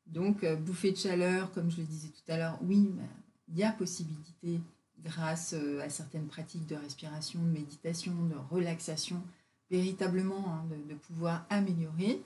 [0.06, 2.92] Donc, bouffée de chaleur, comme je le disais tout à l'heure, oui,
[3.48, 4.60] il y a possibilité
[5.04, 9.22] grâce euh, à certaines pratiques de respiration, de méditation, de relaxation,
[9.72, 12.22] véritablement hein, de, pouvoir améliorer.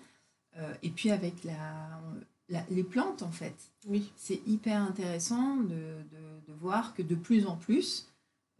[0.57, 3.55] Euh, et puis avec la, les plantes, en fait.
[3.87, 4.11] Oui.
[4.15, 6.03] C'est hyper intéressant de,
[6.47, 8.07] de, voir que de plus en plus,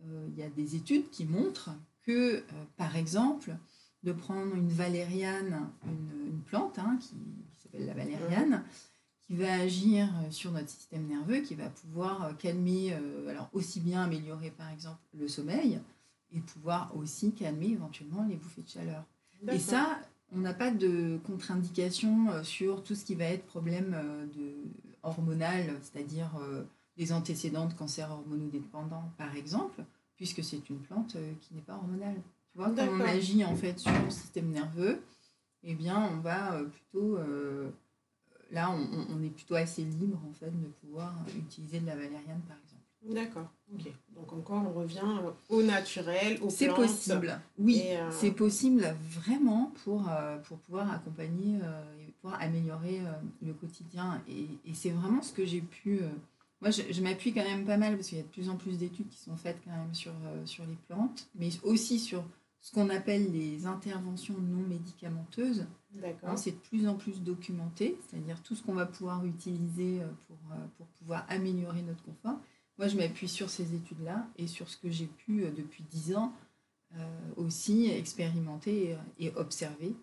[0.04, 1.70] euh, il y a des études qui montrent
[2.02, 2.44] que,
[2.76, 3.56] par exemple,
[4.04, 7.16] de prendre une valériane, une, plante hein, qui,
[7.58, 8.64] s'appelle la valériane,
[9.26, 13.50] qui va agir euh, sur notre système nerveux, qui va pouvoir euh, calmer, euh, alors
[13.54, 15.80] aussi bien améliorer par exemple le sommeil,
[16.32, 19.06] et pouvoir aussi calmer éventuellement les bouffées de chaleur.
[19.50, 20.00] Et ça,
[20.36, 23.96] on n'a pas de contre-indication sur tout ce qui va être problème
[24.36, 24.56] de
[25.04, 26.32] hormonal, c'est-à-dire
[26.98, 29.84] des antécédents de cancer hormonodépendant par exemple,
[30.16, 32.22] puisque c'est une plante qui n'est pas hormonale.
[32.52, 35.02] Tu vois, quand on agit en fait sur le système nerveux,
[35.64, 37.18] eh bien, on va plutôt
[38.54, 42.58] là, on, est plutôt assez libre en fait de pouvoir utiliser de la valériane par
[42.64, 43.14] exemple.
[43.14, 43.92] D'accord, ok.
[44.16, 45.02] Donc encore, on revient
[45.50, 51.60] au naturel, au C'est possible, oui, euh, c'est possible vraiment pour, euh, pour pouvoir accompagner
[51.62, 53.02] euh, et pouvoir améliorer
[53.42, 54.22] le quotidien.
[54.30, 56.02] Et, et c'est vraiment ce que j'ai pu...
[56.62, 58.56] moi, je, je m'appuie quand même pas mal parce qu'il y a de plus en
[58.56, 60.14] plus d'études qui sont faites quand même sur,
[60.46, 62.24] sur les plantes, mais aussi sur
[62.64, 65.66] ce qu'on appelle les interventions non médicamenteuses.
[66.24, 70.08] Hein, c'est de plus en plus documenté, c'est-à-dire tout ce qu'on va pouvoir utiliser euh,
[70.28, 72.40] pour, euh, pour pouvoir améliorer notre confort.
[72.78, 76.16] Moi, je m'appuie sur ces études-là et sur ce que j'ai pu, euh, depuis dix
[76.16, 76.34] ans,
[77.38, 79.96] aussi expérimenter et, observer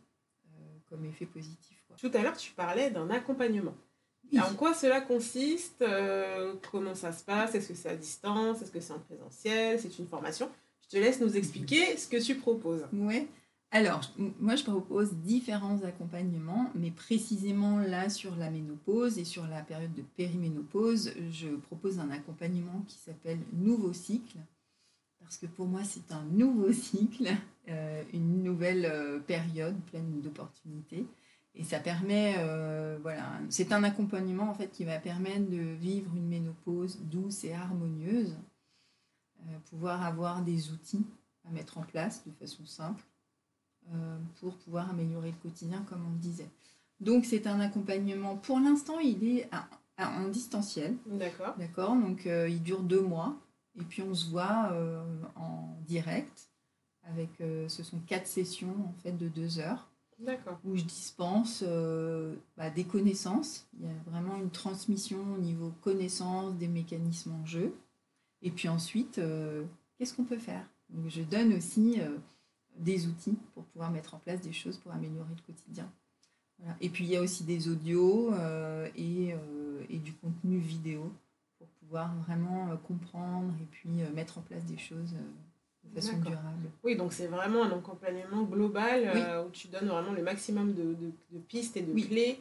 [0.88, 1.84] comme effet positif.
[1.96, 3.76] Tout à l'heure, tu parlais d'un accompagnement.
[4.36, 5.84] En quoi cela consiste
[6.72, 10.00] Comment ça se passe Est-ce que c'est à distance Est-ce que c'est en présentiel C'est
[10.00, 10.50] une formation?
[10.82, 12.84] Je te laisse nous expliquer ce que tu proposes.
[12.92, 13.28] Oui.
[13.72, 14.00] Alors,
[14.40, 19.94] moi, je propose différents accompagnements, mais précisément là, sur la ménopause et sur la période
[19.94, 24.38] de périménopause, je propose un accompagnement qui s'appelle Nouveau cycle,
[25.20, 27.28] parce que pour moi, c'est un nouveau cycle,
[27.68, 31.06] euh, une nouvelle euh, période pleine d'opportunités.
[31.54, 36.10] Et ça permet, euh, voilà, c'est un accompagnement en fait qui va permettre de vivre
[36.16, 38.36] une ménopause douce et harmonieuse,
[39.70, 41.04] pouvoir avoir des outils
[41.48, 43.02] à mettre en place de façon simple
[44.40, 46.48] pour pouvoir améliorer le quotidien, comme on le disait.
[47.00, 49.48] Donc c'est un accompagnement, pour l'instant il est
[49.98, 50.96] en distanciel.
[51.06, 51.54] D'accord.
[51.58, 53.36] D'accord, donc euh, il dure deux mois
[53.80, 54.72] et puis on se voit
[55.36, 56.50] en direct
[57.04, 59.88] avec, ce sont quatre sessions en fait de deux heures.
[60.64, 61.64] Où je dispense
[62.56, 63.66] bah, des connaissances.
[63.78, 67.74] Il y a vraiment une transmission au niveau connaissance des mécanismes en jeu.
[68.42, 69.64] Et puis ensuite, euh,
[69.96, 70.64] qu'est-ce qu'on peut faire?
[70.90, 72.16] Donc, Je donne aussi euh,
[72.76, 75.90] des outils pour pouvoir mettre en place des choses pour améliorer le quotidien.
[76.82, 79.34] Et puis il y a aussi des audios euh, et,
[79.88, 81.10] et, du contenu vidéo
[81.56, 85.14] pour pouvoir vraiment comprendre et puis mettre en place des choses
[85.84, 86.70] de façon durable.
[86.84, 89.10] Oui, donc c'est vraiment un accompagnement global
[89.46, 90.94] où tu donnes vraiment le maximum de,
[91.32, 92.38] de, pistes et de clés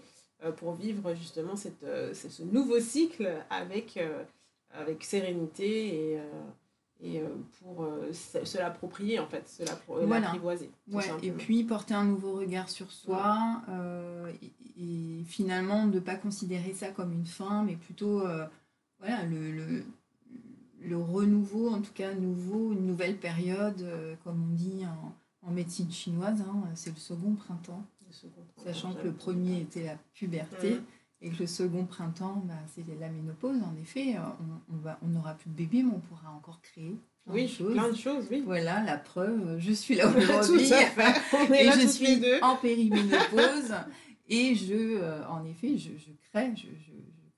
[0.58, 3.98] pour vivre justement cette, ce nouveau cycle avec
[4.72, 6.24] avec sérénité et, euh,
[7.02, 7.28] et euh,
[7.60, 10.70] pour euh, se, l'approprier en fait, se l'apprivoiser.
[11.24, 13.62] et puis porter un nouveau regard sur soi
[14.42, 18.24] et, finalement ne pas considérer ça comme une fin, mais plutôt
[19.00, 19.84] voilà, le, le,
[20.82, 23.86] le, renouveau, en tout cas nouveau, une nouvelle période,
[24.24, 25.14] comme on dit en,
[25.48, 27.86] en médecine chinoise, hein, c'est le second printemps.
[28.64, 30.80] Sachant que le premier était la puberté.
[31.22, 34.16] Et que le second printemps, bah, c'est la ménopause, en effet.
[34.16, 34.22] Euh,
[34.72, 37.48] on, on on n'aura plus de bébé, mais on pourra encore créer plein oui, de
[37.50, 37.74] choses.
[37.74, 38.42] plein de choses, oui.
[38.46, 40.72] Voilà, la preuve, je suis là aujourd'hui.
[40.72, 43.74] et je suis en périménopause.
[44.30, 46.92] et je, euh, en effet, je, je crée, je, je,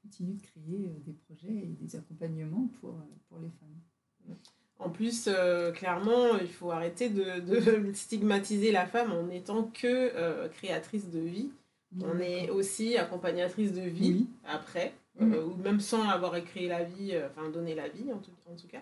[0.04, 2.94] continue de créer euh, des projets et des accompagnements pour,
[3.30, 4.38] pour les femmes.
[4.78, 5.30] En plus,
[5.76, 11.52] clairement, il faut arrêter de, de, stigmatiser la femme en n'étant que créatrice de vie
[12.00, 17.12] on est aussi accompagnatrice de vie après, euh, ou même sans avoir écrit la vie,
[17.14, 18.82] euh, enfin donné la vie en tout, en tout cas.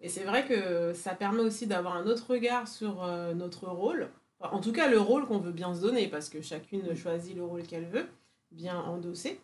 [0.00, 4.08] Et c'est vrai que ça permet aussi d'avoir un autre regard sur euh, notre rôle,
[4.40, 7.44] en tout cas le rôle qu'on veut bien se donner, parce que chacune choisit le
[7.44, 8.06] rôle qu'elle veut,
[8.50, 9.40] bien endosser.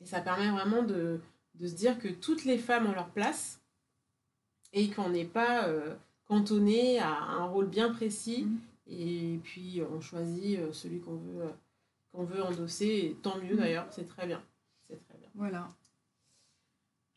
[0.00, 1.20] Et ça permet vraiment de,
[1.54, 3.60] de, se dire que toutes les femmes ont leur place
[4.72, 5.68] et qu'on n'est pas
[6.26, 8.44] cantonné à un rôle bien précis.
[8.44, 8.58] Mhm.
[8.88, 11.48] Et puis on choisit celui qu'on veut,
[12.16, 12.86] qu'on veut endosser.
[12.86, 13.60] Et tant mieux Mhm.
[13.60, 14.42] d'ailleurs, c'est très bien.
[14.88, 15.28] C'est très bien.
[15.34, 15.68] Voilà.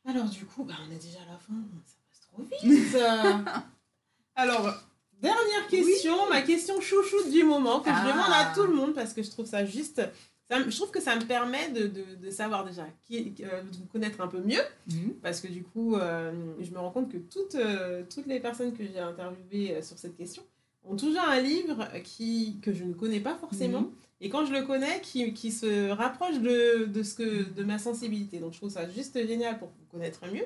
[0.05, 1.53] Alors du coup, bah, on est déjà à la fin,
[1.85, 2.95] ça passe trop vite.
[4.35, 4.73] Alors,
[5.21, 8.07] dernière question, ma question chouchoute du moment, que je Ah.
[8.11, 10.01] demande à tout le monde parce que je trouve ça juste...
[10.49, 13.77] ça je trouve que ça me permet de, de- de savoir déjà, qui, euh, de
[13.77, 15.15] vous connaître un peu mieux, Mhm.
[15.21, 18.73] parce que du coup, euh, je me rends compte que toutes, euh, toutes les personnes
[18.75, 20.43] que j'ai interviewées sur cette question
[20.85, 23.91] ont toujours un livre qui, que je ne connais pas forcément, Mhm.
[24.21, 27.79] Et quand je le connais, qui, qui se rapproche de, de, ce que, de ma
[27.79, 28.39] sensibilité.
[28.39, 30.45] Donc je trouve ça juste génial pour vous connaître mieux.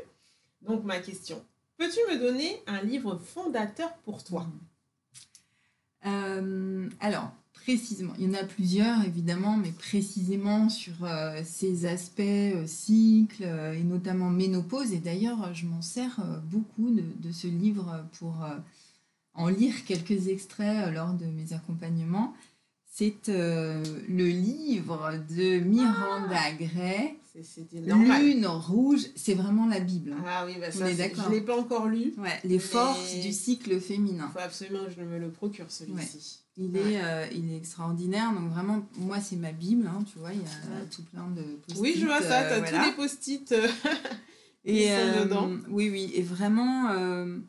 [0.62, 1.44] Donc ma question,
[1.78, 4.48] peux-tu me donner un livre fondateur pour toi?
[6.06, 7.32] Euh, alors,
[7.64, 13.44] précisément, il y en a plusieurs évidemment, mais précisément sur euh, ces aspects euh, cycle
[13.44, 14.92] euh, et notamment ménopause.
[14.92, 16.20] Et d'ailleurs, je m'en sers
[16.52, 18.46] beaucoup de, ce livre pour
[19.34, 22.34] en lire quelques extraits lors de mes accompagnements.
[22.96, 28.22] C'est euh, le livre de Miranda Gray, C'était normal.
[28.22, 29.02] Lune rouge.
[29.16, 30.14] C'est vraiment la Bible.
[30.14, 30.24] hein.
[30.28, 31.24] Ah oui, bah On ça, est c'est- d'accord.
[31.24, 32.14] je ne l'ai pas encore lu.
[32.20, 34.28] Ouais, les forces du cycle féminin.
[34.30, 36.42] Il faut absolument que je me le procure celui-ci.
[36.56, 36.94] Il, Ouais.
[36.94, 38.32] est, euh, il est extraordinaire.
[38.32, 39.88] Donc vraiment, moi, c'est ma Bible.
[39.88, 41.80] hein, tu vois, il y a tout plein de post-it.
[41.82, 42.78] Oui, je vois ça, euh, tu as voilà.
[42.78, 43.52] tous les post-it.
[43.54, 43.68] euh,
[44.66, 45.50] Et sont euh, dedans.
[45.72, 46.12] oui, oui.
[46.14, 47.40] Et vraiment, euh,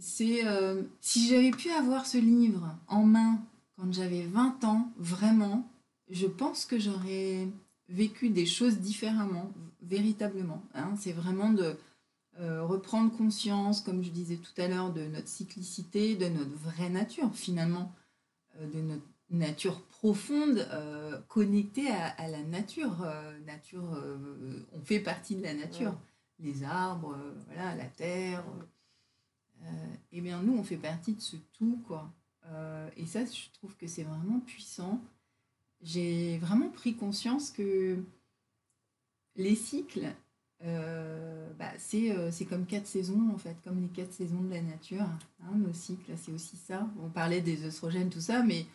[0.00, 3.38] c'est euh, si j'avais pu avoir ce livre en main
[3.76, 5.70] quand j'avais 20 ans, vraiment,
[6.08, 7.48] je pense que j'aurais
[7.88, 10.62] vécu des choses différemment, véritablement.
[10.74, 10.94] hein.
[10.98, 11.76] C'est vraiment de
[12.38, 16.90] euh, reprendre conscience, comme je disais tout à l'heure, de notre cyclicité, de notre vraie
[16.90, 17.94] nature, finalement,
[18.58, 23.06] euh, de notre nature profonde, euh, connectée à, à la nature.
[23.46, 23.84] nature
[24.72, 25.96] on fait partie de la nature.
[26.38, 28.44] Les arbres, voilà, la terre.
[30.12, 32.12] eh bien, nous, on fait partie de ce tout, quoi.
[32.52, 35.00] Euh, et ça, je trouve que c'est vraiment puissant.
[35.82, 37.98] J'ai vraiment pris conscience que
[39.36, 40.12] les cycles,
[40.64, 44.50] euh, bah, c'est euh, c'est comme quatre saisons, en fait, comme les quatre saisons de
[44.50, 45.02] la nature.
[45.42, 46.88] hein, nos cycles, c'est aussi ça.
[47.02, 48.66] On parlait des œstrogènes, tout ça, mais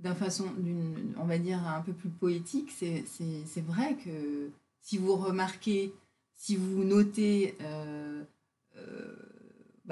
[0.00, 4.50] d'une façon, d'une, on va dire, un peu plus poétique, c'est c'est- c'est vrai que
[4.82, 5.94] si vous remarquez,
[6.36, 7.56] si vous notez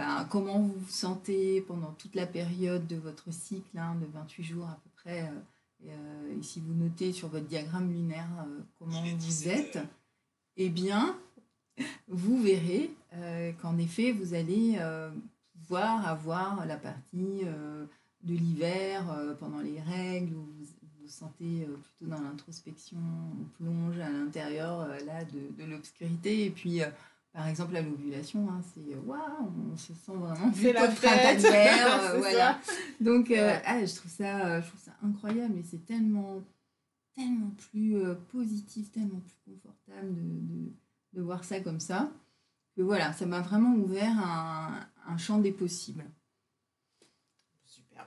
[0.00, 4.42] ben, comment vous vous sentez pendant toute la période de votre cycle, hein, de 28
[4.42, 8.30] jours à peu près, euh, et, euh, et si vous notez sur votre diagramme lunaire
[8.46, 9.78] euh, comment vous êtes,
[10.56, 11.18] eh bien,
[12.08, 14.78] vous verrez euh, qu'en effet, vous allez
[15.52, 19.04] pouvoir avoir la partie de l'hiver
[19.38, 20.66] pendant les règles, où vous
[21.02, 26.80] vous sentez plutôt dans l'introspection, on plonge à l'intérieur là de, de l'obscurité, et puis
[27.32, 31.38] par exemple à l'ovulation, hein, c'est euh, waouh, on se sent vraiment C'est la fête.
[31.44, 32.58] euh, C'est voilà.
[32.62, 32.72] ça.
[33.00, 36.42] Donc, euh, ah, je, trouve ça, je trouve ça incroyable et c'est tellement,
[37.14, 40.72] tellement plus euh, positif, tellement plus confortable de, de,
[41.12, 42.10] de voir ça comme ça.
[42.76, 46.04] Que voilà, ça m'a vraiment ouvert un, un champ des possibles.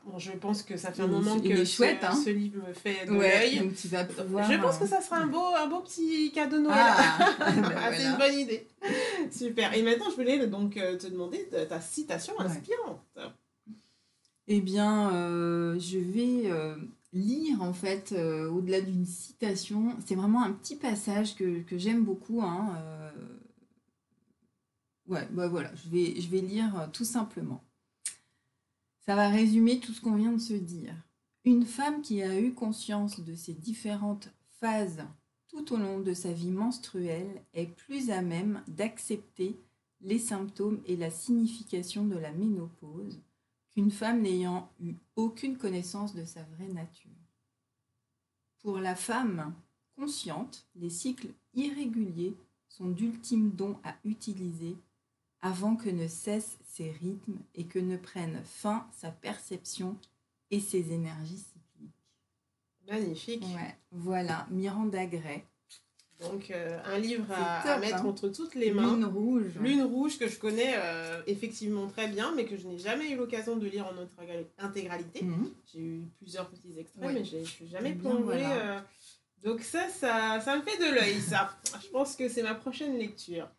[0.05, 2.13] Bon, je pense que ça fait un moment il que ce, chouette, hein.
[2.13, 3.59] ce livre me fait de l'œil.
[3.59, 4.51] donc tu vas pouvoir.
[4.51, 6.77] Je pense que euh, ça sera un beau, un beau petit cadeau de Noël.
[6.77, 8.67] Ah, ben Ah, C'est une bonne idée.
[9.31, 9.73] Super.
[9.73, 12.45] Et maintenant, je voulais donc euh, te demander de- ta citation Ouais.
[12.45, 13.01] inspirante.
[14.49, 16.75] Eh bien, euh, je vais euh,
[17.13, 22.03] lire en fait, euh, au-delà d'une citation, c'est vraiment un petit passage que, que j'aime
[22.03, 22.41] beaucoup.
[22.41, 23.11] hein, euh,
[25.07, 27.63] Ouais, bah voilà, je vais, je vais lire euh, tout simplement.
[29.05, 30.95] Ça va résumer tout ce qu'on vient de se dire.
[31.43, 35.03] Une femme qui a eu conscience de ces différentes phases
[35.49, 39.59] tout au long de sa vie menstruelle est plus à même d'accepter
[40.01, 43.19] les symptômes et la signification de la ménopause
[43.71, 47.11] qu'une femme n'ayant eu aucune connaissance de sa vraie nature.
[48.59, 49.53] Pour la femme
[49.97, 52.35] consciente, les cycles irréguliers
[52.69, 54.77] sont d'ultimes dons à utiliser
[55.43, 59.97] avant que ne cessent ses rythmes et que ne prennent fin sa perception
[60.49, 61.91] et ses énergies cycliques.
[62.89, 63.43] Magnifique.
[63.43, 65.43] Ouais, voilà, Miranda Gray.
[66.21, 68.05] Donc, euh, un livre à, mettre hein.
[68.05, 68.93] entre toutes les mains.
[68.95, 69.57] Lune rouge.
[69.59, 73.17] Lune rouge que je connais euh, effectivement très bien, mais que je n'ai jamais eu
[73.17, 75.23] l'occasion de lire en intégra- intégralité.
[75.25, 75.51] Mhm.
[75.73, 77.13] J'ai eu plusieurs petits extraits, Oui.
[77.15, 78.23] mais je suis jamais plongée.
[78.23, 78.77] voilà.
[78.77, 78.81] euh,
[79.43, 81.49] Donc ça, ça, ça me fait de l'œil, ça.
[81.83, 83.49] Je pense que c'est ma prochaine lecture.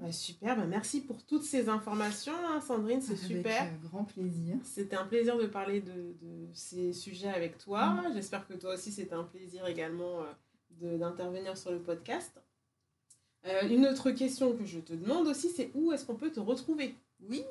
[0.00, 3.62] Ouais, super, bah merci pour toutes ces informations, hein, Sandrine, c'est Avec, super.
[3.62, 4.56] euh, grand plaisir.
[4.64, 7.96] C'était un plaisir de parler de, de ces sujets avec toi.
[8.12, 10.20] J'espère que toi aussi, c'était un plaisir également
[10.82, 12.32] euh, d'intervenir sur le podcast.
[13.46, 16.40] Euh, une autre question que je te demande aussi, c'est où est-ce qu'on peut te
[16.40, 16.94] retrouver?
[17.28, 17.42] Oui.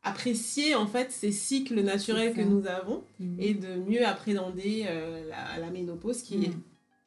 [0.02, 3.36] apprécier en fait ces cycles naturels que nous avons Mm.
[3.40, 4.84] et de mieux appréhender
[5.28, 6.62] la, la ménopause qui est Mm.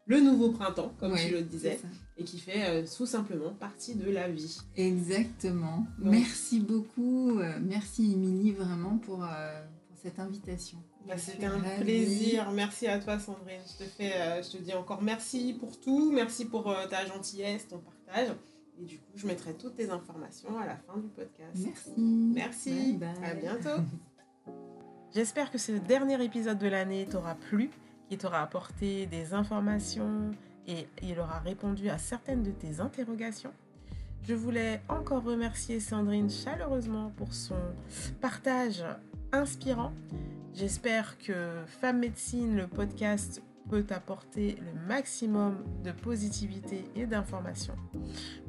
[0.08, 1.80] Le nouveau printemps, comme Ouais, tu le disais,
[2.18, 4.60] et qui fait euh, tout simplement partie de la vie.
[4.76, 5.78] Exactement.
[6.00, 7.40] Donc- Merci beaucoup.
[7.40, 10.78] euh, merci, Émilie, vraiment pour, euh, pour cette invitation.
[11.08, 11.82] Bah, C'était un ravie.
[11.84, 12.52] plaisir.
[12.52, 13.60] Merci à toi, Sandrine.
[13.80, 16.12] Je te, fais, je te dis encore merci pour tout.
[16.12, 18.36] Merci pour ta gentillesse, ton partage.
[18.80, 21.52] Et du coup, je mettrai toutes tes informations à la fin du podcast.
[21.56, 21.92] Merci.
[21.98, 22.94] Merci.
[22.94, 23.30] Bye bye.
[23.30, 23.82] À bientôt.
[25.14, 27.70] J'espère que ce dernier épisode de l'année t'aura plu,
[28.08, 30.32] qu'il t'aura apporté des informations
[30.68, 33.54] et il aura répondu à certaines de tes interrogations.
[34.28, 37.60] Je voulais encore remercier Sandrine chaleureusement pour son
[38.22, 38.84] partage
[39.32, 39.92] inspirant.
[40.54, 47.76] J'espère que Femme Médecine, le podcast, peut t'apporter le maximum de positivité et d'informations.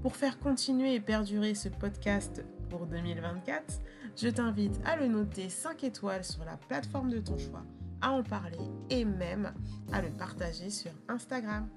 [0.02, 3.80] Pour faire continuer et perdurer ce podcast pour 2024,
[4.16, 7.64] je t'invite à le noter 5 étoiles sur la plateforme de ton choix,
[8.00, 8.58] à en parler
[8.90, 9.52] et même
[9.92, 11.68] à le partager sur Instagram.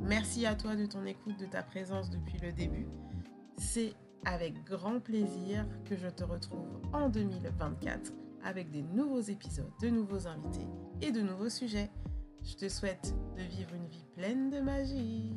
[0.00, 2.86] Merci à toi de ton écoute, de ta présence depuis le début.
[3.56, 3.94] C'est
[4.24, 8.12] avec grand plaisir que je te retrouve en 2024
[8.44, 10.66] avec des nouveaux épisodes, de nouveaux invités
[11.00, 11.90] et de nouveaux sujets.
[12.42, 15.34] Je te souhaite de vivre une vie pleine de magie.